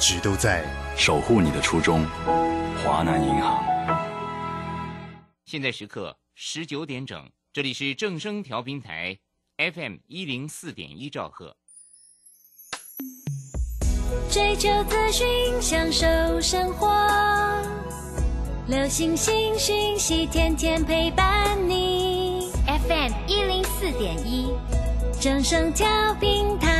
[0.00, 0.64] 直都在。
[0.96, 2.04] 守护你的初衷，
[2.82, 3.62] 华南银行。
[5.44, 9.18] 现在时刻十九点整，这里是正声调频台
[9.56, 11.56] FM 一零四点一兆赫。
[14.30, 15.26] 追求资讯，
[15.60, 16.88] 享受生活，
[18.68, 22.50] 流星星讯息，天天陪伴你。
[22.66, 24.52] FM 一零四点一，
[25.20, 25.86] 正声调
[26.20, 26.79] 频台。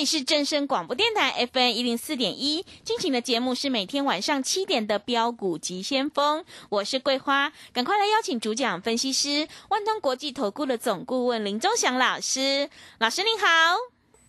[0.00, 13.46] 里是正声广播电台 FM 一零四点一，进行的节目是每天晚上七点的标股急先锋，我是桂花，赶快来邀请主讲分析师万通国际投顾的总顾问林忠祥老师，老师您好。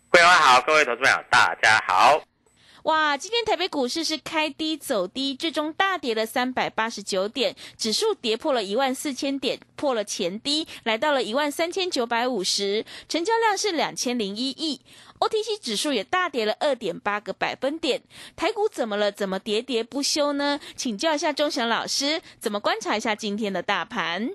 [0.09, 2.21] 桂花好，各位投资朋友大家好。
[2.83, 14.81] 哇，今天台北股市是开低走低，最终大跌了三百八十九点，指数跌破了一万四千点，破了前低，来到了一万三千九百五十，成交量是两千零一亿。
[15.19, 18.01] OTC 指数也大跌了二点八个百分点，
[18.35, 19.11] 台股怎么了？
[19.11, 20.59] 怎么喋喋不休呢？
[20.75, 24.31] 请教一下钟祥老师，怎么观察一下今天的大盘？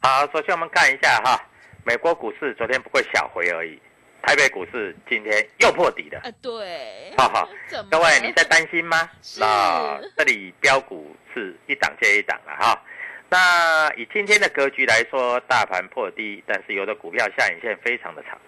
[0.00, 1.40] 好，首先我们看一下哈，
[1.84, 3.78] 美国股市昨天不过小回而已，
[4.26, 6.18] 台北股市今天又破底了。
[6.20, 7.46] 啊，对，哈哈，
[7.90, 9.08] 各位你在担心吗？
[9.20, 12.82] 是那这里标股是一档接一档了哈。
[13.28, 18.38] 那以今天的格局来说，大盘破低，但是有的股票下影线非常的长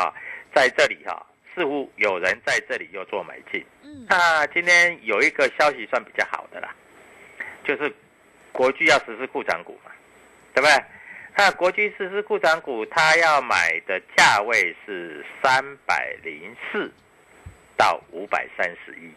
[0.00, 0.14] 啊，
[0.54, 3.64] 在这里哈，似乎有人在这里又做买进。
[3.82, 6.72] 嗯，那今天有一个消息算比较好的啦，
[7.64, 7.92] 就是
[8.52, 9.90] 国巨要实施库藏股嘛，
[10.54, 10.84] 对不对？
[11.38, 16.90] 那国巨实施库藏股，它要买的价位是三百零四
[17.76, 19.10] 到五百三十一，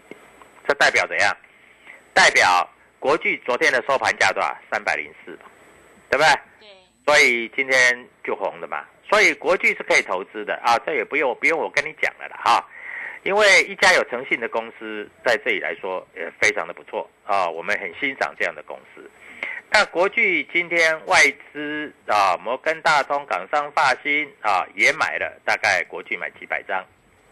[0.68, 1.35] 这代表怎样？
[2.13, 2.69] 代表
[3.00, 4.53] 国巨昨天的收盘价多少？
[4.69, 5.40] 三百零四，
[6.09, 6.28] 对不对？
[6.59, 6.68] 对，
[7.06, 8.86] 所以今天就红了嘛。
[9.09, 12.68] 所以国巨是可以投资的啊，这也不用不用我跟你讲了啦哈。
[13.24, 19.09] 因为一家有诚信的公司在这里来说也非常的不错啊，我们很欣赏这样的公司。
[19.72, 21.22] 那国巨今天外
[21.53, 26.84] 资啊，摩根大通、港商、发新啊也买了，大概国巨买几百张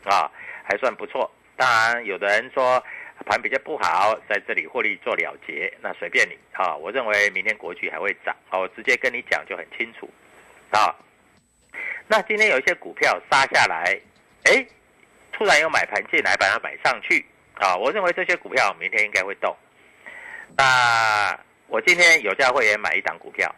[0.05, 0.29] 啊，
[0.63, 1.29] 还算不错。
[1.55, 2.81] 当然，有的人说
[3.25, 6.75] 盘比较不好，在这里获利做了结，那随便你啊。
[6.75, 10.07] 我认为明天国巨还会涨啊，我直接跟你讲就很清楚
[10.69, 10.93] 啊。
[12.07, 13.99] 那今天有一些股票杀下来，
[14.43, 14.63] 哎，
[15.31, 17.25] 突然有买盘进来把它买上去
[17.55, 19.57] 啊，我认为这些股票明天应该会动。
[20.55, 23.53] 那我今天有家会员买一档股票，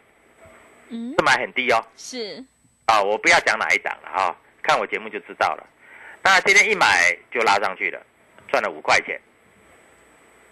[0.88, 2.44] 嗯是，买很低哦，是，
[2.86, 5.66] 啊，我不要讲哪一档了哈、看我节目就知道了。
[6.22, 8.00] 那今天一买就拉上去了，
[8.48, 9.20] 赚了五块钱，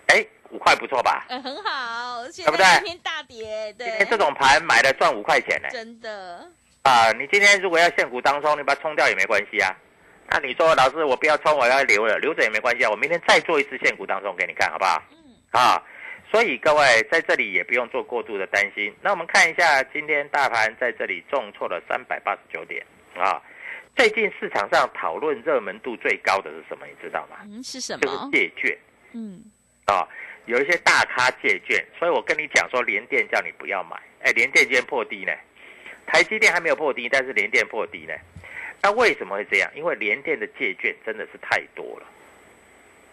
[0.07, 1.27] 哎，五块不错吧？
[1.29, 5.69] 呃，很好，现对不对今天大跌，对今，天这种盘买了赚五块钱呢。
[5.71, 6.49] 真的，
[6.83, 9.75] 啊，你今天如果要现股当中，你把它冲掉也没关系啊。
[10.31, 12.91] 那你说老师我不要冲，我要留了，留着也没关系啊。
[12.91, 15.03] 我明天再做一次现股当中给你看，好不好？
[15.11, 15.19] 嗯，
[15.51, 15.83] 啊，
[16.31, 18.95] 所以各位在这里也不用做过度的担心。
[19.03, 22.85] 那我们看一下今天大盘在这里重挫了三百八十九点
[23.17, 23.43] 啊。
[23.97, 26.87] 最近市场上讨论热门度最高的是什么？
[26.87, 27.39] 你知道吗？
[27.45, 28.31] 嗯，是什么就是？
[28.31, 28.79] 借券
[29.13, 29.43] 嗯，
[29.87, 30.07] 啊，
[30.47, 33.97] 有一些大咖借券，所以我跟你讲说，联电叫你不要买。
[34.21, 35.33] 哎，联电今天破低呢，
[36.07, 38.15] 台积电还没有破低，但是联电破低呢。
[38.81, 39.71] 那为什么会这样？
[39.75, 42.07] 因为联电的借券真的是太多了。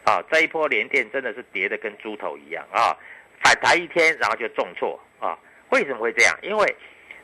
[0.06, 2.96] 啊，这一波联电真的是跌得跟猪头一样啊，
[3.44, 5.38] 反弹一天然后就重挫啊。
[5.70, 6.38] 为什么会这样？
[6.42, 6.76] 因为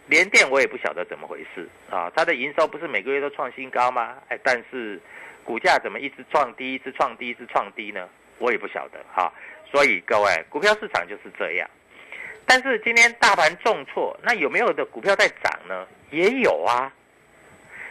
[0.07, 4.17] 联电我也不晓得怎么回事啊，它的营收不是每个月都创新高吗？
[4.29, 4.99] 哎，但是
[5.43, 8.09] 股价怎么一直创低，一直创低，一直创低呢？
[8.39, 9.31] 我也不晓得哈。
[9.71, 11.69] 所以各位，股票市场就是这样。
[12.45, 15.87] 但是今天大盘重挫，那有没有的股票在涨呢？
[16.09, 16.91] 也有啊。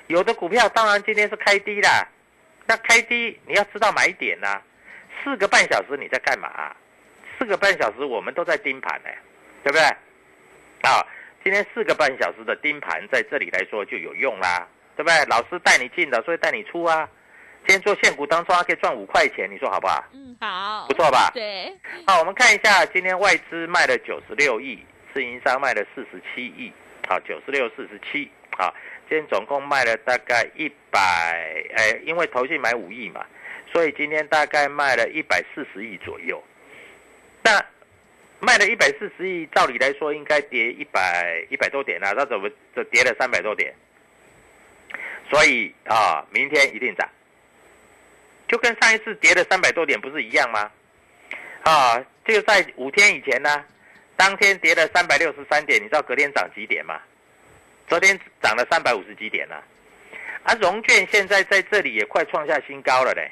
[0.09, 1.89] 有的股票当然今天是开低的，
[2.67, 4.61] 那开低你要知道买点呐、
[5.23, 6.75] 四个半小时你在干嘛、
[7.39, 9.09] 四个半小时我们都在盯盘呢，
[9.63, 9.83] 对不对？
[10.83, 11.05] 啊，
[11.45, 15.25] 今天四个半小时的盯盘在这里来说就有用啦，对不对？
[15.27, 17.09] 老师带你进的，所以带你出啊。
[17.67, 20.03] 今天做现股当中还可以赚五块钱，你说好不好？
[20.15, 21.31] 嗯，好不，错吧？
[21.35, 21.71] 对，
[22.07, 24.83] 好，我们看一下，今天外资卖了九十六亿，
[25.13, 26.73] 自营商卖了四十七亿，
[27.07, 28.75] 好，九十六四十七，好，
[29.11, 33.27] 今天总共卖了大概一百，哎，因为投信买五亿嘛，
[33.73, 36.43] 所以今天大概卖了一百四十亿左右。
[37.43, 37.65] 那
[38.39, 43.75] 卖了一百四十亿，照理来说应该跌一百一百多点啊，那怎么就跌了三百多点？
[45.31, 47.09] 所以啊，明天一定涨，
[48.49, 50.71] 就跟上一次跌了三百多点不是一样吗？
[51.63, 53.65] 啊，就在五天以前呢，
[54.17, 57.01] 当天跌了三百六十三点，你知道隔天涨几点吗？
[57.87, 59.55] 昨天涨了三百五十几点呢、
[60.43, 60.55] 啊。
[60.55, 63.31] 融券现在在这里也快创下新高了嘞。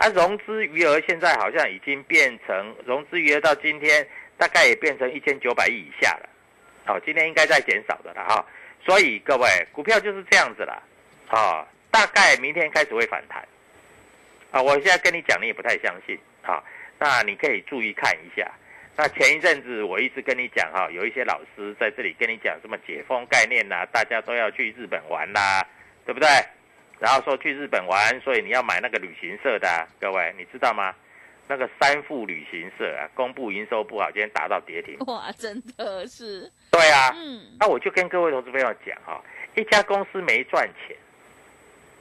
[0.00, 4.06] 啊，融资余额现在好像已经变成融资余额到今天
[4.38, 6.28] 大概也变成一千九百亿以下了。
[6.86, 8.42] 好、今天应该在减少的了哈。
[8.82, 10.82] 所以各位，股票就是这样子了。
[11.28, 13.46] 啊，大概明天开始会反弹。
[14.50, 16.64] 啊，我现在跟你讲，你也不太相信啊。
[16.98, 18.50] 那你可以注意看一下。
[18.96, 25.62] 那前一阵子我一直跟你讲哈、有一些老师在这里跟你讲什么解封概念呐、大家都要去日本玩啦，
[26.06, 26.26] 对不对？
[27.00, 30.94] 然后说去日本玩，所以你要买那个旅行社的、啊，各位你知道吗？
[31.48, 34.96] 那个三富旅行社啊，公布营收不好，今天达到跌停。
[35.06, 39.20] 哇，真的是，对啊，嗯，那我就跟各位投资朋友讲哈、
[39.56, 40.96] 一家公司没赚钱，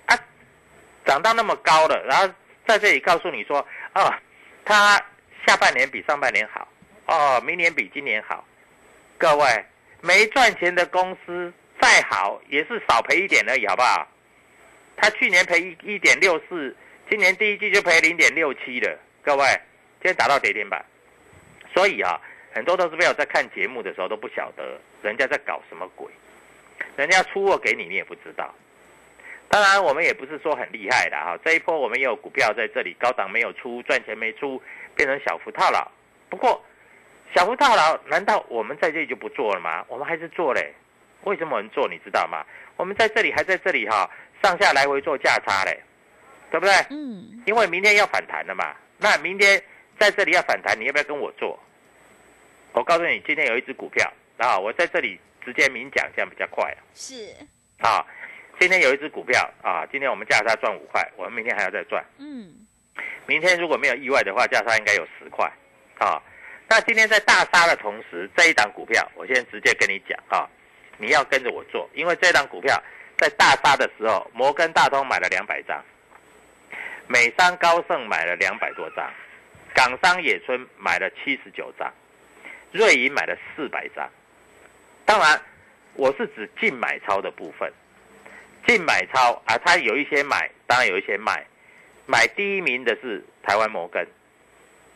[0.05, 0.13] 啊，
[1.03, 2.31] 涨到那么高了，然后
[2.67, 3.57] 在这里告诉你说，
[3.95, 4.13] 哦，
[4.63, 5.03] 它
[5.47, 6.67] 下半年比上半年好，
[7.07, 8.45] 哦，明年比今年好，
[9.17, 9.65] 各位
[10.01, 11.51] 没赚钱的公司
[11.81, 14.07] 再好也是少赔一点而已，好不好？
[15.01, 16.75] 他去年赔一一点六四，
[17.09, 19.45] 今年第一季就赔零点六七了，各位，
[20.01, 20.83] 今天达到跌停板，
[21.73, 22.19] 所以啊，
[22.53, 26.11] 很多投资朋友在看节目的时候都不晓得人家在搞什么鬼，
[26.97, 28.53] 人家出货给你，你也不知道。
[29.47, 34.61] 当然，我们也不是说很厉害的哈，这一波我们也有股票在这里高档没有出，赚钱没出，
[34.95, 35.89] 变成小幅套牢。
[36.29, 36.61] 不过，
[37.33, 39.83] 小幅套牢，难道我们在这里就不做了吗？
[39.87, 40.73] 我们还是做嘞。
[41.23, 41.87] 为什么我们做？
[41.89, 42.45] 你知道吗？
[42.77, 44.09] 我们在这里还在这里哈，
[44.41, 45.79] 上下来回做价差嘞，
[46.51, 46.73] 对不对？
[46.89, 48.75] 嗯，因为明天要反弹了嘛。
[48.97, 49.61] 那明天
[49.99, 51.59] 在这里要反弹，你要不要跟我做？
[52.73, 57.33] 我告诉你，今天有一只股票啊，我在这里直接明讲，这样比较快是，
[57.79, 58.05] 啊。
[58.59, 62.03] 今天有一只股票啊，今天我们价差赚五块，我们明天还要再赚。
[62.17, 62.67] 嗯，
[63.25, 65.49] 明天如果没有意外的话，价差应该有十块
[65.97, 66.21] 啊。
[66.67, 70.45] 那今天在大杀的同时，这一档股票，我先直接跟你讲啊，
[70.97, 72.77] 你要跟着我做，因为这档股票
[73.19, 75.83] 在大杀的时候，摩根大通买了两百张，
[77.05, 79.11] 美商高盛买了两百多张，
[79.75, 81.91] 港商野村买了七十九张，
[82.71, 84.09] 瑞银买了四百张。
[85.05, 85.41] 当然，
[85.95, 87.71] 我是指净买超的部分，
[88.65, 91.45] 净买超啊，它有一些买，当然有一些卖。
[92.05, 94.07] 买第一名的是台湾摩根，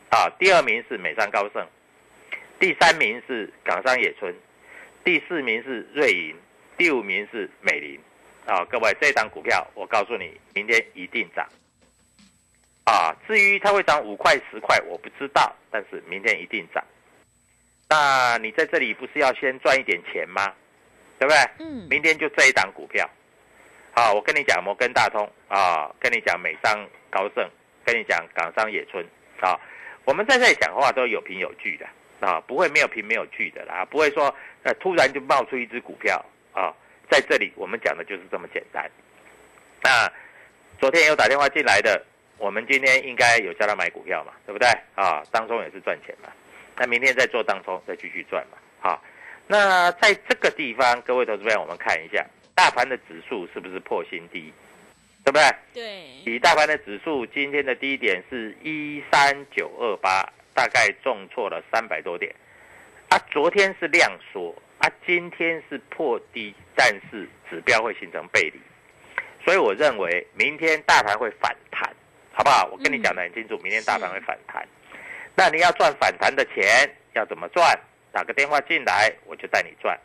[0.09, 1.67] 啊，第二名是美商高盛，
[2.59, 4.33] 第三名是港商野村，
[5.03, 6.35] 第四名是瑞银，
[6.77, 7.99] 第五名是美林，
[8.45, 11.47] 啊，各位这档股票我告诉你，明天一定涨，
[12.85, 16.83] 啊，至于它会涨五块十块我不知道，但是明天一定涨。
[17.89, 20.53] 那你在这里不是要先赚一点钱吗？
[21.19, 21.37] 对不对？
[21.59, 23.09] 嗯，明天就这一档股票，
[23.93, 27.47] 啊，我跟你讲摩根大通啊，跟你讲美商高盛，
[27.85, 29.05] 跟你讲港商野村
[29.39, 29.57] 啊，
[30.03, 31.87] 我们在这里讲话都有凭有据的
[32.19, 34.33] 啊，不会没有凭没有据的啦，不会说
[34.63, 36.73] 呃突然就冒出一只股票啊，
[37.13, 38.89] 在这里我们讲的就是这么简单。
[39.83, 40.11] 那
[40.79, 42.03] 昨天有打电话进来的，
[42.39, 45.21] 我们今天应该有叫他买股票嘛，对不对啊？
[45.31, 46.29] 当中也是赚钱嘛，
[46.75, 49.03] 那明天再做当中再继续赚嘛，好。
[49.45, 54.51] 那在这个地方，各位投资者，我们看一下大盘的指数是不是破新低，
[55.23, 55.43] 对不对？
[55.71, 62.33] 对，以大盘的指数今天的低点是一三九二八，大概重挫了三百多点。
[63.09, 68.59] 啊，昨天是量缩，啊，今天是破低，但是指标会形成背离，
[69.41, 71.89] 所以我认为明天大盘会反弹，
[72.33, 72.67] 好不好？
[72.69, 74.67] 我跟你讲的很清楚，明天大盘会反弹。
[75.35, 77.79] 那你要赚反弹的钱，要怎么赚？
[78.11, 79.97] 打个电话进来，我就带你赚。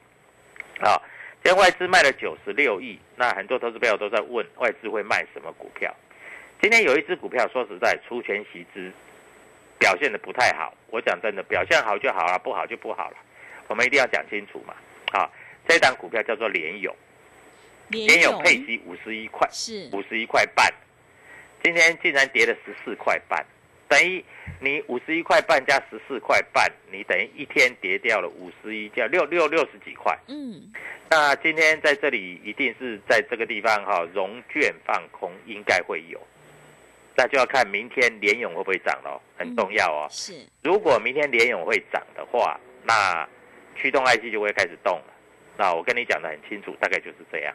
[0.78, 0.94] 啊，
[1.42, 5.92] 今天外资卖了九十六亿，那很多投资朋友都在问外资会卖什么股票。
[6.62, 8.92] 今天有一只股票，说实在，出权息资
[9.76, 10.72] 表现的不太好。
[10.90, 13.16] 我讲真的，表现好就好了，不好就不好了。
[13.68, 14.74] 我们一定要讲清楚嘛。
[15.12, 15.30] 啊，
[15.66, 16.94] 这档股票叫做联勇，
[17.88, 20.70] 联勇配息五十一块，是五十一块半，
[21.62, 23.44] 今天竟然跌了十四块半，
[23.88, 24.22] 等于
[24.60, 30.14] 你五十一块半加十四块半，你等于一天跌掉了五十一，叫六六六十几块。
[30.26, 30.70] 嗯，
[31.08, 36.20] 那今天在这里一定是在这个地方哈，融券放空应该会有，
[37.16, 40.06] 那就要看明天联勇会不会涨喽，很重要哦。
[40.10, 43.26] 是如果明天联勇会涨的话，那
[43.80, 45.14] 驱动 IC 就会开始动了。
[45.56, 47.54] 那我跟你讲的很清楚，大概就是这样。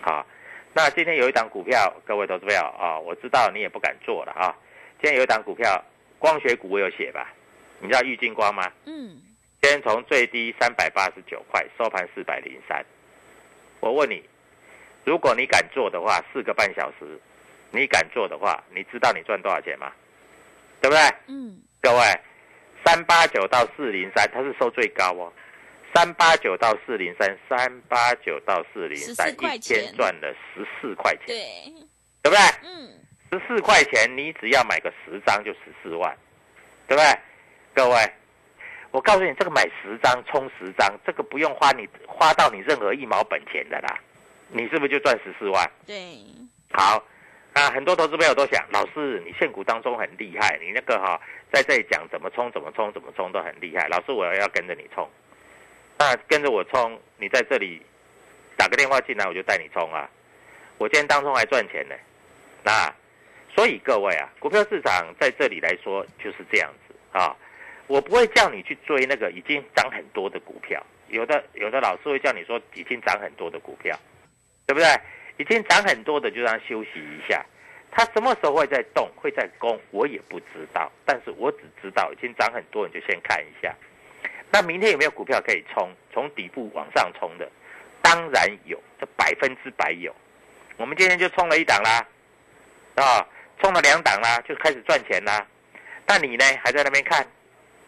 [0.00, 0.26] 好，
[0.72, 4.54] 那今天有一档股票，各位投资朋友啊，我知道你也不敢做了啊。
[5.00, 5.82] 今天有一档股票，
[6.18, 7.32] 光学股我有写吧？
[7.80, 8.70] 你知道玉金光吗？
[8.84, 9.20] 嗯，
[9.60, 12.84] 今天从最低三百八十九块收盘四百零三。
[13.80, 14.22] 我问你，
[15.04, 17.18] 如果你敢做的话，四个半小时，
[17.70, 19.90] 你敢做的话，你知道你赚多少钱吗？
[20.80, 21.02] 对不对？
[21.26, 22.00] 嗯，各位，
[22.84, 25.32] 三八九到四零三，它是收最高哦。
[25.94, 31.44] 三八九到四零三，三八九到四零三，一天赚了十四块钱，对，
[32.22, 32.38] 对不对？
[32.62, 32.88] 嗯，
[33.32, 36.16] 十四块钱，你只要买个十张就十四万，
[36.86, 37.18] 对不对？
[37.72, 38.12] 各位，
[38.90, 43.98] 我告诉你，这个买十张充十张，这个不用花你花到你任何一毛本钱的啦，
[44.48, 45.70] 你是不是就赚十四万？
[45.86, 45.96] 对，
[46.72, 47.02] 好，
[47.52, 51.20] 啊，很多投资朋友都想，老师你现股当中很厉害，你那个哈、
[51.52, 55.08] 在这里讲怎么冲怎么冲怎么冲都很厉害，老师我要跟着你冲，
[56.00, 57.82] 那跟着我冲，你在这里
[58.56, 60.08] 打个电话进来我就带你冲啊，
[60.78, 61.94] 我今天当中还赚钱呢，
[62.64, 62.90] 那
[63.54, 67.36] 所以各位啊，股票市场在这里来说就是这样子啊，
[67.86, 73.94] 我不会叫你去追那个已经涨很多的股票，有的有的老师会叫你说已经涨很多的股票，
[74.64, 74.88] 对不对？
[75.36, 77.44] 已经涨很多的就让它休息一下，
[77.90, 80.90] 它什么时候会在动，会在攻，我也不知道。
[81.04, 83.76] 但是我只知道已经涨很多，你就先看一下。
[84.52, 87.48] 那明天有没有股票可以冲，从底部往上冲的？
[88.02, 90.14] 当然有，这百分之百有。
[90.76, 92.06] 我们今天就冲了一档啦，
[92.96, 93.26] 啊，
[93.62, 95.46] 冲了两档啦，就开始赚钱啦。
[96.06, 97.24] 那你呢，还在那边看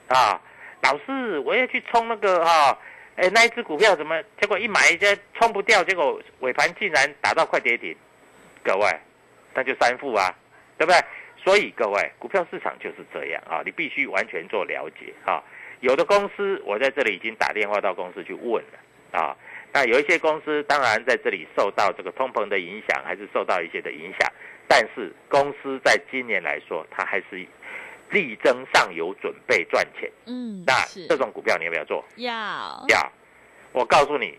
[0.08, 0.40] 啊？
[0.82, 2.78] 老师，我要去冲那个哈、
[3.16, 4.22] 哎，那一只股票怎么？
[4.40, 7.96] 结果一买一下冲不掉，结果尾盘竟然打到快跌停，
[8.62, 9.00] 各位，
[9.54, 10.34] 那就三副啊，
[10.76, 11.00] 对不对？
[11.42, 15.42] 所以各位，股票市场就是这样啊，你必须完全做了解啊。
[15.82, 19.36] 有的公司，我在这里已经打电话到公司去问了啊。
[19.74, 24.32] 那有一些公司，当然在这里受到这个通膨的影响，还是受到一些的影响。
[24.68, 27.44] 但是公司在今年来说，它还是
[28.10, 30.08] 力争上游，准备赚钱。
[30.26, 30.74] 嗯，那
[31.08, 32.04] 这种股票你要不要做？
[32.16, 32.32] 要
[32.88, 33.12] 要，
[33.72, 34.38] 我告诉你，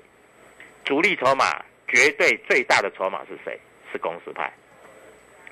[0.85, 3.59] 主力筹码绝对最大的筹码是谁？
[3.91, 4.51] 是公司派，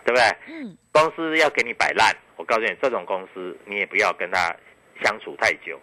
[0.05, 0.23] 对不对？
[0.47, 4.55] 嗯，公司要给你摆烂，我告诉你，这种公司你也不要跟他
[5.03, 5.79] 相处太久。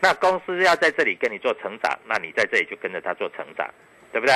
[0.00, 3.68] 那公司要在这里跟你做成长，那你在这里就跟着他做成长，
[4.12, 4.34] 对不对？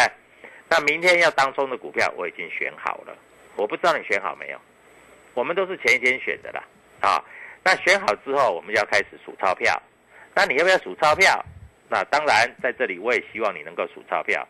[0.68, 3.16] 那明天要当中的股票我已经选好了，
[3.56, 4.58] 我不知道你选好没有？
[5.34, 6.64] 我们都是前一天选的啦，
[7.00, 7.22] 啊，
[7.62, 9.80] 那选好之后我们要开始数钞票，
[10.34, 11.44] 那你要不要数钞票？
[11.88, 14.46] 那当然，在这里我也希望你能够数钞票，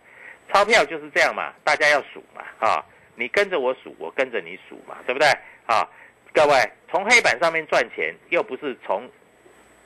[0.52, 2.84] 钞票就是这样嘛，大家要数嘛，啊，
[3.16, 5.28] 你跟着我数，我跟着你数嘛，对不对？
[5.66, 5.88] 啊，
[6.32, 6.54] 各位
[6.88, 9.10] 从黑板上面赚钱，又不是从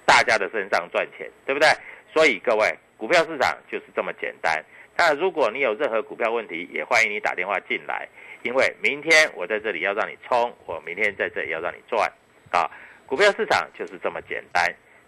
[0.07, 1.69] 大家的身上赚钱，对不对？
[2.15, 4.65] 所以各位，股票市场就是这么简单。
[4.97, 8.09] 那如果你有任何股票问题，也欢迎你打电话进来，
[8.43, 12.11] 因为明天我在这里要让你冲，我明天在这里要让你赚，
[12.51, 12.71] 啊，
[13.05, 14.65] 股票市场就是这么简单，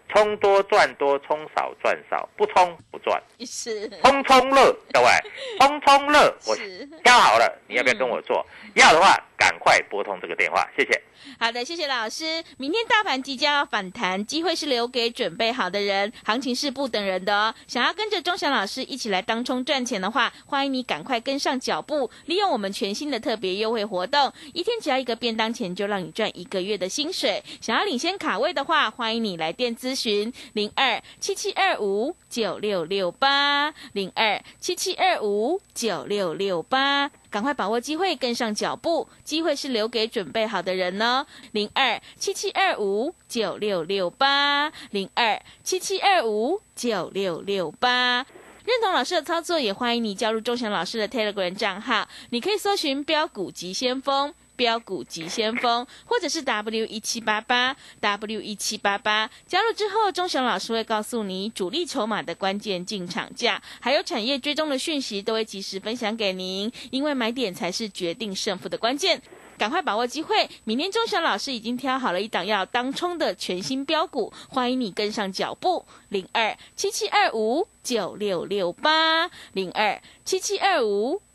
[0.09, 5.07] 冲多赚多，冲少赚少，不冲不赚，是冲冲乐，各位，
[5.59, 8.45] 冲冲乐，我是挑好了，你要不要跟我做？
[8.75, 11.01] 要的话，赶快拨通这个电话，谢谢。
[11.39, 12.43] 好的，谢谢老师。
[12.57, 17.55] 明天大盘即将要反弹，机会是留给准备好的人，行情是不等人的哦。
[17.65, 27.41] 想要跟着钟祥老师一起来当冲赚钱的话，欢迎你赶快跟上脚步，利用我们全新的特别优惠活动，一天只要一个便当钱，就让你赚一个月的薪水。
[27.61, 37.09] 想要领先卡位的话，欢迎你来电咨询零二七七二五九六六八零二七七二五九六六八。
[37.29, 41.25] 赶快把握机会，跟上脚步，机会是留给准备好的人哦。
[41.51, 48.25] 零二七七二五九六六八，零二七七二五九六六八。
[48.65, 54.33] 认同老师的操作，也欢迎你加入钟祥老师的 Telegram 账号，你可以搜寻“标股急先锋”。
[54.59, 66.69] 标股急先锋，或者是 W 一七八八 W 一七八八，加入之后，钟祥老师会告诉你主力筹码的关键进场价，还有产业追踪的讯息，都会及时分享给您。
[66.91, 69.21] 因为买点才是决定胜负的关键。
[69.57, 70.49] 赶快把握机会。
[70.63, 75.85] 明天钟祥老师已经挑好了一档要当冲的全新标股，欢迎你跟上脚步。
[76.07, 81.21] 零二七七二五九六六八，零二七七二五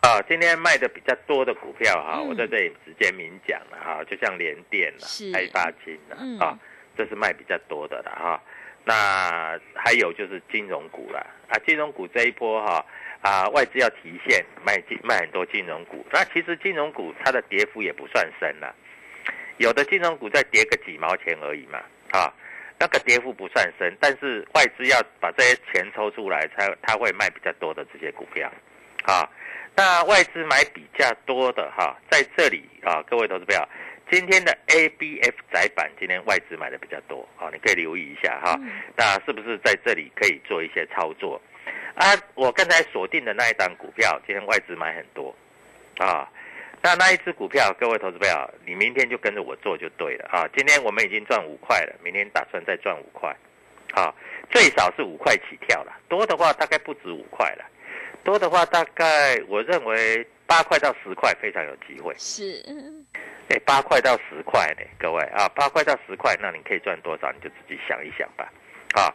[0.00, 6.58] 啊，今天卖的比较多的股票哈，嗯我在这里直接明讲了哈，就像联电啦是、爱发金啦嗯啊，
[6.96, 8.42] 这是卖比较多的了哈。
[8.84, 12.84] 那还有就是金融股了，啊，金融股这一波哈
[13.20, 18.74] 啊，外资要提现卖金卖很多金融股，那其实金融股它的跌幅也不算深啦，
[19.58, 21.78] 有的金融股再跌个几毛钱而已嘛
[22.12, 22.32] 啊。
[22.82, 28.50] 那个跌幅不算深，但是外资要把这些钱抽出来，才他会卖比较多的这些股票，
[29.04, 29.28] 啊，
[29.76, 33.68] 那外资买比较多的哈，在这里啊，各位投资朋友，
[34.10, 38.58] 今天的 ABF 窄板今天外资买的比较多啊，你可以留意一下哈。
[38.96, 41.40] 那是不是在这里可以做一些操作
[41.94, 42.06] 啊？
[42.34, 45.34] 我刚才锁定的那一档股票，今天外资买很多
[45.98, 46.28] 啊。
[46.82, 50.48] 那那一只股票，各位投资朋友，你明天就跟着我做就对了啊！
[50.56, 53.36] 今天我们已经赚五块了，明天打算再赚五块，
[53.92, 54.14] 啊，
[54.50, 57.64] 最少是五块起跳了，多的话大概不止五块了，
[58.24, 62.14] 多的话大概我认为八块到十块非常有机会。
[62.18, 62.64] 是，
[63.48, 67.32] 哎，八块到十块呢，各位啊，八块到十块，那你可以赚多少？
[67.32, 68.52] 你就自己想一想吧。
[68.94, 69.14] 啊，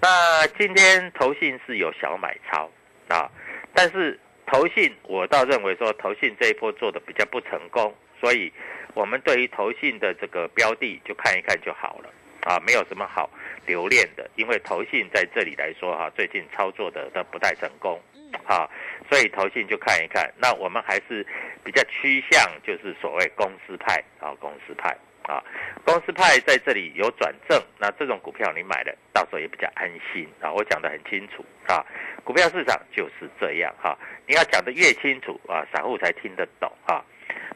[0.00, 2.70] 那今天投信是有小买超
[3.08, 3.30] 啊，
[3.74, 8.52] 但是投信我倒认为说投信这一波做的比较不成功，所以
[8.94, 12.10] 我们对于投信的这个标的就看一看就好了
[12.42, 13.28] 啊，没有什么好
[13.66, 18.00] 留恋的，因为投信在这里来说哈、最近操作的都不太成功。
[18.44, 18.70] 好，
[19.10, 20.32] 所以投信就看一看。
[20.38, 21.26] 那我们还是
[21.64, 25.42] 比较趋向就是所谓公司派啊，公司派啊，
[25.84, 30.52] 公司派在这里有转正，那这种股票你买了，到时候也比较安心啊。
[30.52, 31.84] 我讲得很清楚啊，
[32.24, 37.04] 股票市场就是这样哈、你要讲得越清楚啊，散户才听得懂啊。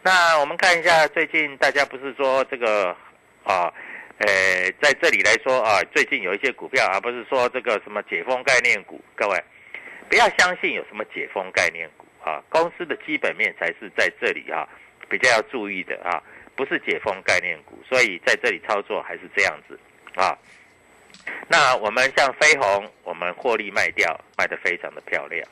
[0.03, 2.97] 那我们看一下最近大家不是说这个
[3.45, 3.73] 啊。
[4.23, 9.45] 呃，在这里来说啊，最近有一些股票啊，不是说这个什么解封概念股，各位
[10.11, 14.69] 不要相信有什么解封概念股啊，公司的基本面才是在这里啊
[15.09, 16.21] 比较要注意的啊，
[16.57, 19.79] 不是解封概念股，所以在这里操作还是这样子
[20.17, 20.37] 啊。
[21.49, 25.47] 那我们像飞鸿，我们获利卖掉，卖得非常的漂亮，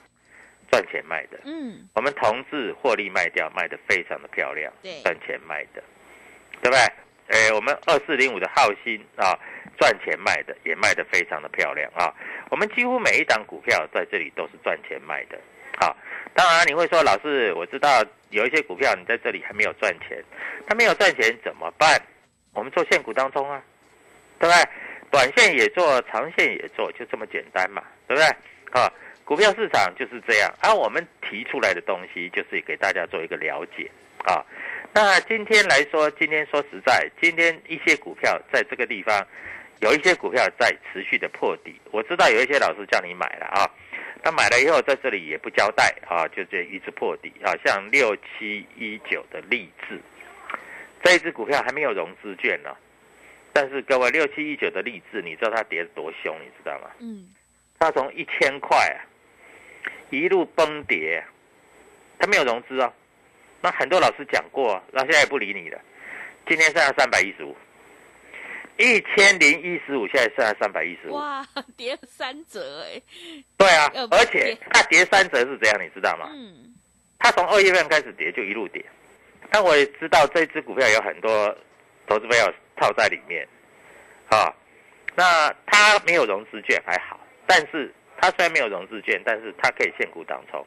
[0.71, 1.39] 赚钱卖的。
[1.45, 5.83] 嗯，我们同志获利卖掉，卖得非常的漂亮，对赚钱卖的，
[6.61, 6.81] 对不对？
[7.29, 9.39] 诶，我们二四零五的浩鑫啊，
[9.79, 12.13] 赚钱卖的也卖得非常的漂亮啊。
[12.51, 15.39] 我们几乎每一档股票在这里都是赚钱卖的
[15.79, 15.95] 啊。
[16.35, 20.23] 当然你会说，老师，我知道有一些股票你在这里还没有赚钱，
[20.67, 22.01] 它没有赚钱怎么办？
[22.55, 23.63] 我们做现股当中啊，
[24.39, 24.71] 对不对？
[25.11, 28.27] 短线也做，长线也做，就这么简单嘛，对不对？
[28.73, 28.93] 啊，
[29.25, 30.53] 股票市场就是这样。
[30.61, 33.91] 而、我们提出来的东西，就是给大家做一个了解
[34.25, 34.45] 啊。
[34.95, 39.25] 那今天来说，今天说实在，今天一些股票在这个地方，
[39.81, 41.79] 有一些股票在持续的破底。
[41.93, 43.71] 我知道有一些老师叫你买了啊，
[44.23, 50.01] 他买了以后在这里也不交代啊，就这一直破底啊，像六七一九的励志，
[51.05, 52.75] 这一只股票还没有融资券呢、
[53.53, 56.91] 但是各位六七一九的励志，你知道它跌得多凶，你知道吗？
[56.99, 57.29] 嗯，
[57.79, 58.99] 它从一千块啊，
[60.11, 61.23] 一路崩跌，
[62.19, 62.93] 它没有融资哦。
[63.61, 65.81] 那很多老师讲过啊，那现在也不理你了。
[66.47, 67.57] 今天剩下三百一十五，
[68.79, 71.15] 一千零一十五，现在剩下三百一十五。
[71.15, 71.45] 哇，
[71.77, 73.03] 跌了三折哎，
[73.57, 76.31] 对啊呃，而且跌它跌三折是怎样，你知道吗？
[76.33, 76.75] 嗯，
[77.19, 78.85] 它从二月份开始跌，就一路跌。
[79.51, 81.57] 但我也知道这只股票有很多
[82.07, 83.47] 投资朋友套在里面，
[84.29, 84.55] 啊，
[85.15, 90.65] 那它没有融资券还好，但是它虽然没有融资券，但是它可以现股当冲。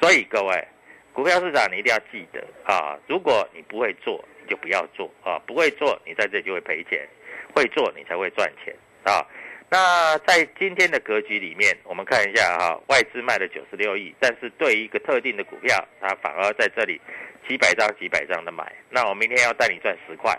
[0.00, 0.68] 所以各位，
[1.16, 7.08] 股票市场你一定要记得啊，如果你不会做，你就不要做啊，不会做你在这里就会赔钱，
[7.54, 9.24] 会做你才会赚钱啊。
[9.70, 17.00] 那在今天的格局里面，我们看一下哈，外资卖了九十六亿，但是对于一个特定的股票，它反而在这里
[17.48, 18.70] 几百张几百张的买。
[18.90, 20.38] 那我明天要带你赚十块，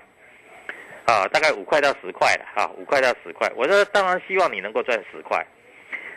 [1.06, 3.52] 啊，大概五块到十块了哈，五块到十块。
[3.56, 5.44] 我说当然希望你能够赚十块，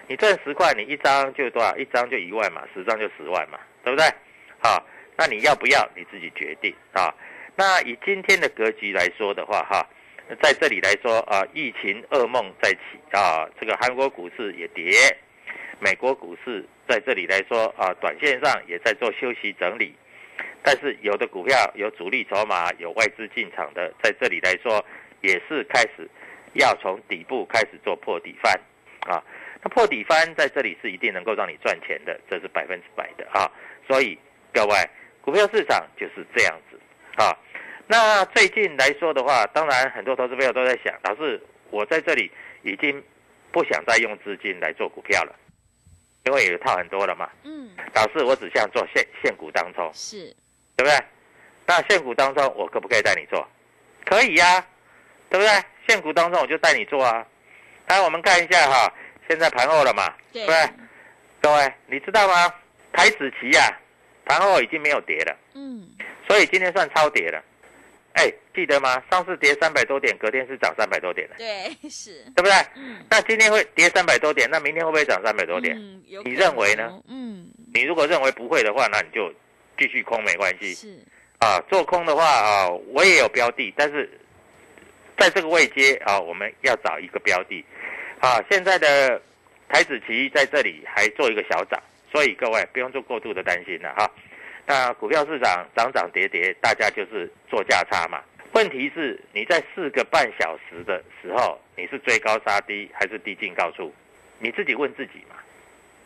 [0.06, 1.74] 你赚十块，你一张就多少？
[1.78, 4.06] 一张就一万嘛，十张就十万嘛，对不对？
[4.62, 7.14] 好，那你要不要你自己决定啊？
[7.56, 9.86] 那以今天的格局来说的话，哈。
[10.40, 12.78] 在这里来说啊，疫情噩梦再起
[13.10, 14.92] 啊，这个韩国股市也跌，
[15.80, 19.92] 美国股市在这里来说啊，短线上也在做休息整理，
[20.62, 24.84] 但是有的股票有主力筹码，有外资进场的，在这里来说
[25.20, 26.08] 也是开始
[26.52, 28.52] 要从底部开始做破底翻
[29.12, 29.20] 啊，
[29.64, 33.50] 那破底翻在这里是一定能够让你赚钱的，这是百分之百的啊，
[33.88, 34.16] 所以
[34.52, 36.78] 各位股票市场就是这样子
[37.16, 37.36] 啊。
[37.86, 42.30] 那最近来说的话，当然很多投资朋友都在想，老师，我在这里
[42.62, 43.02] 已经
[43.50, 45.34] 不想再用资金来做股票了，
[46.24, 47.28] 因为有套很多了嘛。
[47.44, 47.70] 嗯。
[47.94, 50.34] 老师，我只想做现现股当中，是，
[50.76, 50.98] 对不对？
[51.66, 53.46] 那现股当中，我可不可以带你做？
[54.04, 54.64] 可以呀，
[55.28, 55.52] 对不对？
[55.88, 57.26] 现股当中我就带你做啊。
[57.88, 58.92] 来，我们看一下哈，
[59.28, 60.70] 现在盘后了嘛，对不对？
[61.40, 62.54] 各位，你知道吗？
[62.92, 63.78] 台子期呀，
[64.30, 65.36] 盘后已经没有跌了。
[65.54, 65.88] 嗯。
[66.28, 67.42] 所以今天算超跌了。
[68.12, 69.02] 哎，记得吗？
[69.10, 71.34] 上次跌三百多点，隔天是涨三百多点的。
[71.36, 72.52] 对，是，对不对？
[72.76, 73.04] 嗯。
[73.10, 75.76] 那今天会跌三百多点，那明天会不会涨三百多点？
[75.76, 77.02] 嗯，你认为呢？
[77.08, 77.48] 嗯。
[77.74, 79.32] 你如果认为不会的话，那你就
[79.76, 80.74] 继续空没关系。
[80.74, 80.98] 是。
[81.38, 84.08] 啊，做空的话啊，我也有标的，但是
[85.18, 87.64] 在这个位阶啊，我们要找一个标的。
[88.20, 89.20] 啊，现在的
[89.68, 91.80] 台子期在这里还做一个小涨，
[92.12, 94.10] 所以各位不用做过度的担心了哈。
[94.66, 98.22] 那股票市场涨涨跌跌，大家就是做价差嘛。
[98.52, 103.92] 问题是你在四个半小时的时候，你是追高杀低还是低进高出？
[104.38, 105.36] 你自己问自己嘛。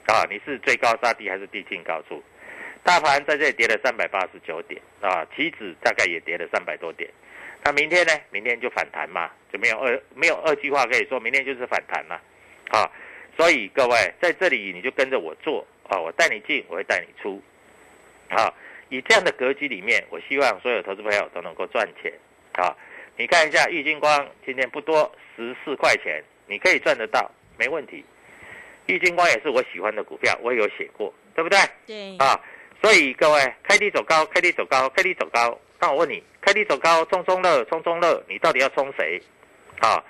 [0.07, 2.23] 啊，你是追高杀低还是低进高出？
[2.83, 7.09] 大盘在这里跌了三百八十九点啊，期指大概也跌了三百多点。
[7.63, 8.13] 那明天呢？
[8.31, 12.21] 明天就反弹嘛，就没有二没有二句话可以说，明天就是反弹了。
[12.69, 12.85] 啊，
[13.39, 17.43] 所以各位在这里你就跟着我做啊，我带你进，我会带你出。
[18.29, 18.53] 啊，
[18.89, 22.13] 以这样的格局里面，我希望所有投资朋友都能够赚钱。
[22.53, 22.75] 啊，
[23.17, 28.05] 你看一下玉金光今天不多，十四块钱，你可以赚得到，没问题。
[28.87, 31.59] 玉金光也是我喜欢的股票，我也有写过，对不对？
[31.87, 32.17] 对。
[32.19, 32.41] 啊，
[32.83, 35.59] 所以各位开低走高，开低走高，开低走高。
[35.81, 39.21] 那我问你，开低走高，冲冲乐，冲冲乐，你到底要冲谁？
[39.81, 40.03] 啊？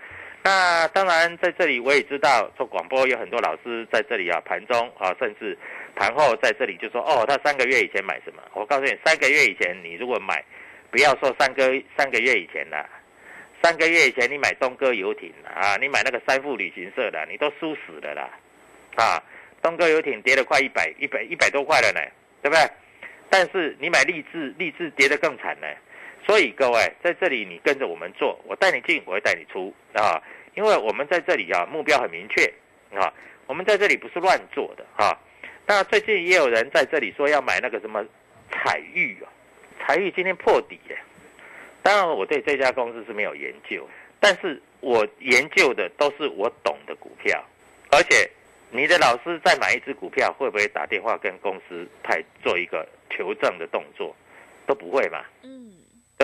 [0.46, 5.57] 那当然，在这里我也知道做广播有很多老师在这里啊，盘中啊，甚至
[5.96, 8.42] 盘后在这里就说哦，他三个月以前买什么？
[8.52, 10.44] 我告诉你，三个月以前你如果买，
[10.90, 12.87] 不要说三个三个月以前了，
[13.62, 18.30] 三个月以前你买东哥游艇啊，你买那个三富旅行社的，你都输死了啦，
[18.96, 19.22] 啊，
[19.62, 22.00] 东哥游艇跌了快一百一百一百多块了呢，
[22.42, 22.70] 对不对？
[23.30, 25.66] 但是你买励志，励志跌得更惨呢。
[26.26, 30.22] 所以各位在这里，你跟着我们做，我带你进，我会带你出啊！
[30.54, 32.44] 因为我们在这里啊，目标很明确
[32.96, 33.12] 啊，
[33.46, 35.18] 我们在这里不是乱做的啊。
[35.66, 38.04] 那最近也有人在这里说要买那个什么
[38.50, 39.30] 彩玉啊，
[39.80, 40.98] 彩玉今天破底耶。
[41.82, 43.88] 当然我对这家公司是没有研究，
[44.20, 47.44] 但是我研究的都是我懂的股票，
[47.90, 48.30] 而且
[48.70, 54.14] 你的老师在买一只股票，会不会打电话跟公司派做一个求证的动作？
[54.66, 55.22] 都不会嘛。
[55.42, 55.73] 嗯。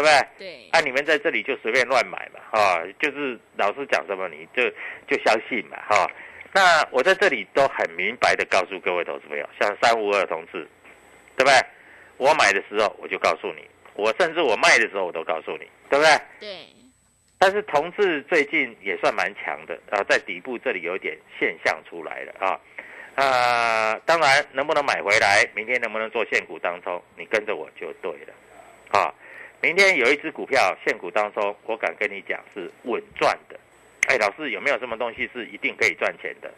[0.00, 0.28] 对不对？
[0.38, 4.62] 对，啊，你们在这里就随便乱买嘛，哈，就是老师讲什么你就
[5.06, 6.10] 就相信嘛，哈。
[6.52, 10.66] 那我在这里都很明白的告诉各位投资朋友，像三五二同志，
[11.36, 11.52] 对不对？
[12.16, 16.18] 我买的时候我就告诉你，我甚至我卖的时候我都告诉你，对不对？
[16.40, 16.66] 对。
[17.38, 22.58] 但是同志最近也算蛮强的啊，在底部这里有点现象出来了啊。
[23.16, 29.14] 啊，当然能不能买回来，明天能不能做现股当中，你跟着我就对了，啊。
[29.62, 33.61] 明天有一只股票现股当中，我敢跟你讲是稳赚的。
[34.09, 36.51] 哎，老师有没有什么东西是一定可以赚钱的？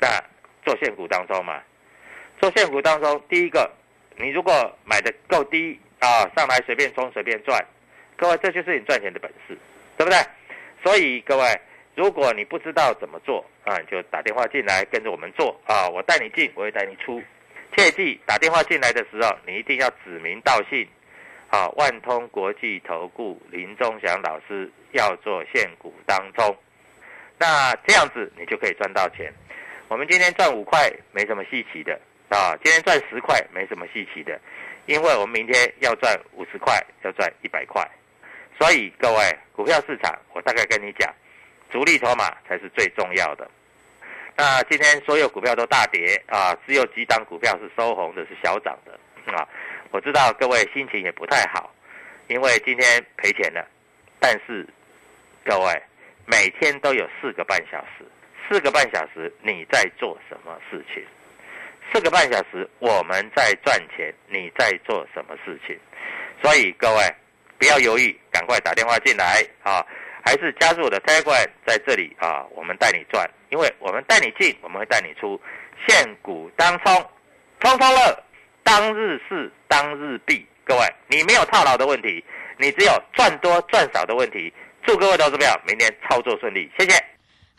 [0.00, 0.08] 那
[0.64, 1.62] 做现股当中嘛，
[2.40, 3.70] 做现股当中，第一个，
[4.16, 4.52] 你如果
[4.84, 7.64] 买的够低啊，上来随便冲随便赚，
[8.16, 9.56] 各位这就是你赚钱的本事，
[9.96, 10.18] 对不对？
[10.82, 11.60] 所以各位，
[11.94, 17.22] 如果你不知道怎么做啊，你就打电话进来跟着我们做啊，我带你进，我会带你出。
[17.76, 20.86] 切记打电话进来的时候，你一定要指名道姓。
[21.54, 26.56] 好，万通国际投顾林忠祥老师要做现股当中，
[27.36, 29.30] 那这样子你就可以赚到钱。
[29.88, 31.92] 我们今天赚五块没什么稀奇的
[32.30, 34.40] 啊，今天赚十块没什么稀奇的，
[34.86, 37.86] 因为我们明天要赚五十块，要赚一百块。
[38.58, 41.14] 所以各位股票市场，我大概跟你讲，
[41.70, 43.46] 主力筹码才是最重要的。
[44.38, 48.98] 那今天所有股票都大跌啊，只有几档股票是收红的，是小涨的
[49.36, 49.46] 啊。
[49.92, 51.70] 我知道各位心情也不太好，
[52.26, 53.64] 因为今天赔钱了。
[54.18, 54.66] 但是
[55.44, 55.82] 各位
[56.24, 58.04] 每天都有四个半小时，
[58.48, 61.04] 四个半小时你在做什么事情？
[61.92, 65.78] 四个半小时我们在赚钱，你在做什么事情？
[66.42, 67.14] 所以各位
[67.58, 69.84] 不要犹豫，赶快打电话进来啊！
[70.24, 71.30] 还是加入我的 t a g
[71.66, 75.38] 在这里啊，我们带你赚，因为我们带你进，我们会带你出，
[75.86, 76.94] 现股当冲，
[77.60, 78.24] 冲冲乐，
[78.62, 80.46] 当日是当日币。
[80.66, 82.22] 各位，你没有套牢的问题，
[82.58, 84.52] 你只有赚多赚少的问题。
[84.84, 87.11] 祝各位投资朋友明天操作顺利，谢谢。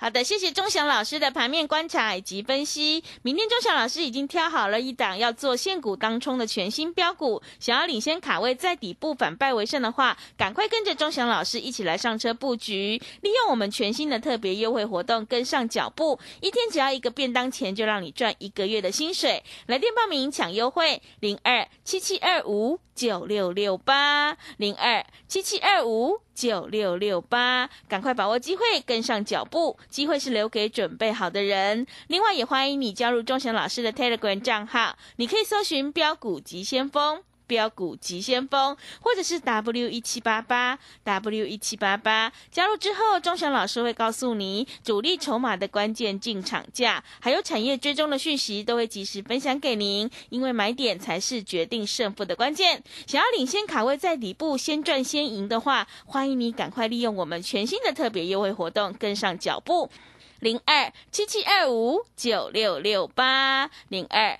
[0.04, 3.02] 好的，谢谢钟祥老师的盘面观察以及分析。
[3.22, 19.42] 明天钟祥老师已经挑好了一档要做现股当冲的全新标股，想要领先卡位在底部反败为胜的话，赶快跟着钟祥老师一起来上车布局，利用我们全新的特别优惠活动跟上脚步，一天只要一个便当钱就让你赚一个月的薪水。
[19.68, 26.20] 来电报名抢优惠零二七七二五九六六八零二七七二五。
[26.34, 29.78] 九六六八，赶快把握机会，跟上脚步。
[29.88, 31.86] 机会是留给准备好的人。
[32.08, 37.22] 另外，也欢迎你加入钟祥老师的 Telegram 账号，你可以搜寻“标股急先锋”。
[37.54, 50.10] 标股急先锋，或者是 W 一七八八 W 一七八八，加入之后，钟祥老师会告诉你主力筹码的关键进场价，还有产业追踪的讯息，都会及时分享给您。
[50.30, 52.82] 因为买点才是决定胜负的关键。
[53.06, 59.92] 想要领先卡位在底部，先赚先赢的话，欢迎你赶快利用我们全新的特别优惠活动，跟上脚步。
[60.40, 64.40] 零二七七二五九六六八零二。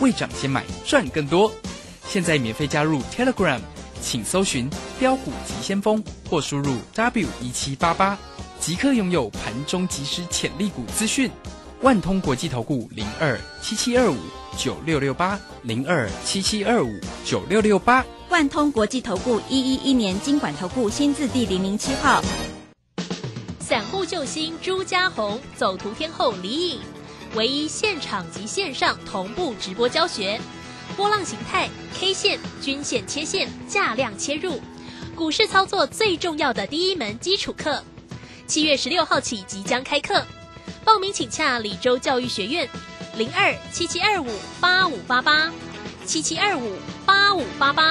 [0.00, 1.50] 未涨先买赚更多。
[2.06, 3.60] 现在免费加入 Telegram，
[4.00, 8.18] 请搜寻标股急先锋或输入 W 一七八八，
[8.60, 11.30] 即刻拥有盘中即时潜力股资讯。
[11.80, 14.16] 万通国际投顾零二七七二五
[14.56, 18.04] 九六六八零二七七二五九六六八。
[18.28, 22.22] 万通国际投顾一一一年经管投顾新字第零零七号。
[23.58, 26.80] 散户救星朱家红，走图天后李颖。
[27.34, 30.38] 唯一现场及线上同步直播教学，
[30.96, 31.68] 波浪形态、
[31.98, 34.60] K 线、均线切线、价量切入，
[35.16, 37.82] 股市操作最重要的第一门基础课。
[38.46, 40.22] 七月十六号起即将开课，
[40.84, 42.68] 报名请洽李州教育学院，
[43.16, 44.28] 零二七七二五
[44.60, 45.50] 八五八八，
[46.04, 47.88] 七七二五八五八八。